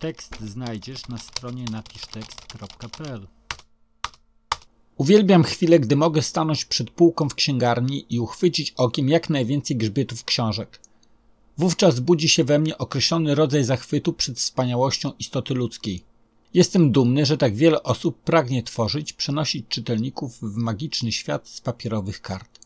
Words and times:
Tekst 0.00 0.36
znajdziesz 0.40 1.08
na 1.08 1.18
stronie 1.18 1.64
napisztekst.pl. 1.64 3.26
Uwielbiam 4.96 5.42
chwilę, 5.42 5.80
gdy 5.80 5.96
mogę 5.96 6.22
stanąć 6.22 6.64
przed 6.64 6.90
półką 6.90 7.28
w 7.28 7.34
księgarni 7.34 8.06
i 8.10 8.20
uchwycić 8.20 8.74
okiem 8.76 9.08
jak 9.08 9.30
najwięcej 9.30 9.76
grzbietów 9.76 10.24
książek. 10.24 10.80
Wówczas 11.58 12.00
budzi 12.00 12.28
się 12.28 12.44
we 12.44 12.58
mnie 12.58 12.78
określony 12.78 13.34
rodzaj 13.34 13.64
zachwytu 13.64 14.12
przed 14.12 14.38
wspaniałością 14.38 15.12
istoty 15.18 15.54
ludzkiej. 15.54 16.04
Jestem 16.54 16.92
dumny, 16.92 17.26
że 17.26 17.36
tak 17.36 17.54
wiele 17.54 17.82
osób 17.82 18.20
pragnie 18.20 18.62
tworzyć, 18.62 19.12
przenosić 19.12 19.68
czytelników 19.68 20.38
w 20.38 20.56
magiczny 20.56 21.12
świat 21.12 21.48
z 21.48 21.60
papierowych 21.60 22.20
kart. 22.20 22.59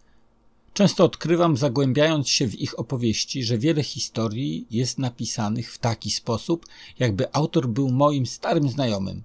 Często 0.75 1.05
odkrywam, 1.05 1.57
zagłębiając 1.57 2.29
się 2.29 2.49
w 2.49 2.61
ich 2.61 2.79
opowieści, 2.79 3.45
że 3.45 3.59
wiele 3.59 3.83
historii 3.83 4.67
jest 4.71 4.99
napisanych 4.99 5.73
w 5.73 5.79
taki 5.79 6.11
sposób, 6.11 6.67
jakby 6.99 7.33
autor 7.33 7.69
był 7.69 7.91
moim 7.91 8.27
starym 8.27 8.69
znajomym. 8.69 9.23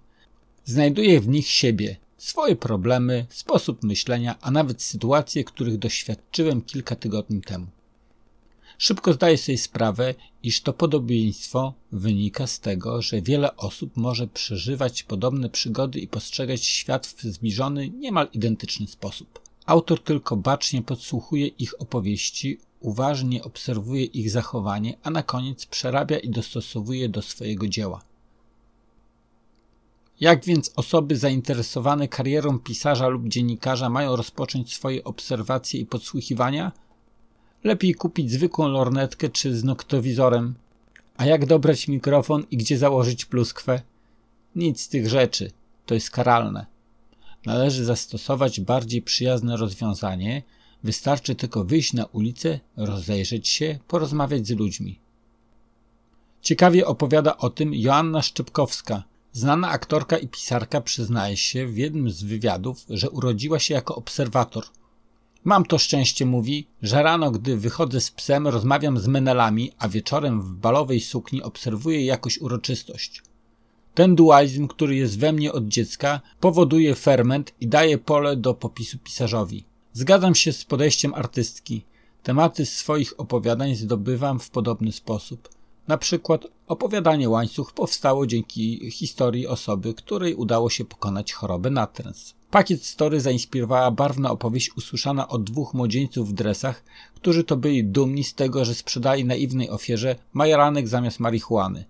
Znajduję 0.66 1.22
w 1.22 1.28
nich 1.28 1.48
siebie, 1.48 1.96
swoje 2.18 2.56
problemy, 2.56 3.26
sposób 3.30 3.84
myślenia, 3.84 4.36
a 4.42 4.52
nawet 4.52 4.82
sytuacje, 4.82 5.44
których 5.44 5.78
doświadczyłem 5.78 6.62
kilka 6.62 6.96
tygodni 6.96 7.42
temu. 7.42 7.68
Szybko 8.78 9.14
zdaję 9.14 9.38
sobie 9.38 9.58
sprawę, 9.58 10.16
iż 10.44 10.62
to 10.62 10.74
podobieństwo 10.74 11.74
wynika 11.92 12.48
z 12.48 12.60
tego, 12.60 13.02
że 13.02 13.22
wiele 13.22 13.56
osób 13.56 13.98
może 13.98 14.28
przeżywać 14.28 15.04
podobne 15.04 15.50
przygody 15.50 16.00
i 16.00 16.08
postrzegać 16.08 16.66
świat 16.66 17.08
w 17.08 17.22
zbliżony, 17.22 17.90
niemal 17.90 18.28
identyczny 18.34 18.88
sposób. 18.88 19.49
Autor 19.70 20.04
tylko 20.04 20.38
bacznie 20.38 20.82
podsłuchuje 20.82 21.48
ich 21.48 21.82
opowieści, 21.82 22.60
uważnie 22.80 23.44
obserwuje 23.44 24.04
ich 24.04 24.32
zachowanie, 24.32 24.98
a 25.04 25.10
na 25.10 25.24
koniec 25.24 25.66
przerabia 25.66 26.20
i 26.20 26.30
dostosowuje 26.30 27.10
do 27.10 27.22
swojego 27.22 27.68
dzieła. 27.68 28.02
Jak 30.20 30.46
więc 30.46 30.72
osoby 30.76 31.18
zainteresowane 31.18 32.08
karierą 32.08 32.60
pisarza 32.60 33.08
lub 33.08 33.28
dziennikarza 33.28 33.90
mają 33.90 34.16
rozpocząć 34.16 34.74
swoje 34.74 35.04
obserwacje 35.04 35.80
i 35.80 35.86
podsłuchiwania? 35.86 36.72
Lepiej 37.64 37.96
kupić 37.96 38.32
zwykłą 38.32 38.68
lornetkę 38.68 39.30
czy 39.30 39.58
z 39.58 39.64
noktowizorem. 39.64 40.56
A 41.18 41.26
jak 41.26 41.46
dobrać 41.46 41.88
mikrofon 41.88 42.44
i 42.52 42.58
gdzie 42.58 42.78
założyć 42.78 43.26
pluskwę? 43.26 43.82
Nic 44.56 44.82
z 44.82 44.90
tych 44.90 45.10
rzeczy. 45.10 45.52
To 45.86 45.94
jest 45.94 46.12
karalne. 46.12 46.79
Należy 47.46 47.86
zastosować 47.86 48.60
bardziej 48.60 49.02
przyjazne 49.02 49.58
rozwiązanie. 49.58 50.44
Wystarczy 50.84 51.36
tylko 51.36 51.64
wyjść 51.64 51.94
na 51.94 52.06
ulicę, 52.06 52.60
rozejrzeć 52.78 53.48
się, 53.48 53.80
porozmawiać 53.88 54.48
z 54.48 54.52
ludźmi. 54.52 55.00
Ciekawie 56.42 56.88
opowiada 56.88 57.38
o 57.38 57.50
tym 57.50 57.74
Joanna 57.74 58.22
Szczepkowska. 58.22 59.04
Znana 59.34 59.70
aktorka 59.70 60.18
i 60.18 60.28
pisarka 60.28 60.82
przyznaje 60.82 61.38
się 61.38 61.68
w 61.68 61.78
jednym 61.78 62.10
z 62.10 62.24
wywiadów, 62.24 62.86
że 62.90 63.10
urodziła 63.10 63.60
się 63.60 63.74
jako 63.74 63.96
obserwator– 63.96 64.66
Mam 65.44 65.66
to 65.66 65.78
szczęście, 65.78 66.26
mówi, 66.26 66.68
że 66.82 67.04
rano, 67.04 67.32
gdy 67.32 67.58
wychodzę 67.58 68.02
z 68.02 68.12
psem, 68.12 68.48
rozmawiam 68.48 69.00
z 69.00 69.08
menelami, 69.08 69.72
a 69.78 69.90
wieczorem 69.90 70.42
w 70.42 70.54
balowej 70.54 71.02
sukni 71.02 71.44
obserwuję 71.44 72.06
jakąś 72.06 72.38
uroczystość. 72.38 73.24
Ten 73.94 74.16
dualizm, 74.16 74.68
który 74.68 74.96
jest 74.96 75.20
we 75.20 75.34
mnie 75.34 75.54
od 75.54 75.68
dziecka, 75.68 76.22
powoduje 76.40 76.96
ferment 76.96 77.54
i 77.62 77.68
daje 77.68 77.98
pole 77.98 78.36
do 78.36 78.54
popisu 78.54 78.98
pisarzowi. 78.98 79.64
Zgadzam 79.94 80.36
się 80.36 80.54
z 80.54 80.66
podejściem 80.66 81.14
artystki. 81.14 81.82
Tematy 82.24 82.66
swoich 82.66 83.20
opowiadań 83.20 83.76
zdobywam 83.76 84.40
w 84.40 84.50
podobny 84.50 84.92
sposób. 84.92 85.50
Na 85.88 85.98
przykład 85.98 86.48
opowiadanie 86.68 87.30
łańcuch 87.30 87.74
powstało 87.74 88.28
dzięki 88.28 88.92
historii 88.92 89.48
osoby, 89.48 89.94
której 89.94 90.36
udało 90.36 90.70
się 90.70 90.86
pokonać 90.86 91.34
chorobę 91.34 91.70
natręs. 91.70 92.34
Pakiet 92.52 92.86
Story 92.86 93.22
zainspirowała 93.22 93.92
barwna 93.92 94.32
opowieść 94.32 94.78
usłyszana 94.78 95.28
od 95.28 95.44
dwóch 95.44 95.74
młodzieńców 95.74 96.30
w 96.30 96.34
dresach, 96.34 96.84
którzy 97.16 97.44
to 97.44 97.58
byli 97.58 97.84
dumni 97.84 98.24
z 98.24 98.34
tego, 98.34 98.66
że 98.66 98.76
sprzedali 98.76 99.26
naiwnej 99.26 99.70
ofierze 99.70 100.16
majeranek 100.34 100.88
zamiast 100.88 101.20
marihuany. 101.20 101.86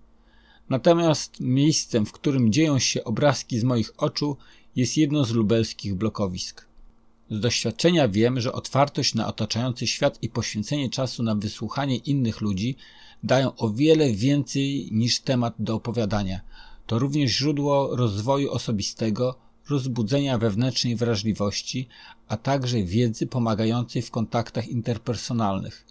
Natomiast 0.70 1.40
miejscem, 1.40 2.06
w 2.06 2.12
którym 2.12 2.52
dzieją 2.52 2.78
się 2.78 3.04
obrazki 3.04 3.58
z 3.58 3.64
moich 3.64 3.92
oczu, 3.96 4.36
jest 4.76 4.96
jedno 4.96 5.24
z 5.24 5.30
lubelskich 5.30 5.94
blokowisk. 5.94 6.66
Z 7.30 7.40
doświadczenia 7.40 8.08
wiem, 8.08 8.40
że 8.40 8.52
otwartość 8.52 9.14
na 9.14 9.26
otaczający 9.26 9.86
świat 9.86 10.18
i 10.22 10.28
poświęcenie 10.28 10.90
czasu 10.90 11.22
na 11.22 11.34
wysłuchanie 11.34 11.96
innych 11.96 12.40
ludzi 12.40 12.76
dają 13.22 13.56
o 13.56 13.70
wiele 13.70 14.12
więcej 14.12 14.88
niż 14.92 15.20
temat 15.20 15.54
do 15.58 15.74
opowiadania. 15.74 16.40
To 16.86 16.98
również 16.98 17.30
źródło 17.30 17.96
rozwoju 17.96 18.50
osobistego, 18.50 19.34
rozbudzenia 19.70 20.38
wewnętrznej 20.38 20.96
wrażliwości, 20.96 21.88
a 22.28 22.36
także 22.36 22.82
wiedzy 22.82 23.26
pomagającej 23.26 24.02
w 24.02 24.10
kontaktach 24.10 24.68
interpersonalnych. 24.68 25.84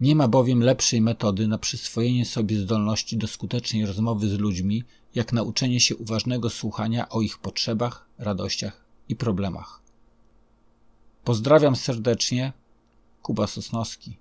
Nie 0.00 0.16
ma 0.16 0.28
bowiem 0.28 0.62
lepszej 0.62 1.00
metody 1.00 1.48
na 1.48 1.58
przyswojenie 1.58 2.24
sobie 2.24 2.58
zdolności 2.58 3.16
do 3.16 3.26
skutecznej 3.26 3.86
rozmowy 3.86 4.28
z 4.28 4.38
ludźmi, 4.38 4.84
jak 5.14 5.32
nauczenie 5.32 5.80
się 5.80 5.96
uważnego 5.96 6.50
słuchania 6.50 7.08
o 7.08 7.20
ich 7.20 7.38
potrzebach, 7.38 8.06
radościach 8.18 8.84
i 9.08 9.16
problemach. 9.16 9.82
Pozdrawiam 11.24 11.76
serdecznie, 11.76 12.52
Kuba 13.22 13.46
Sosnowski. 13.46 14.16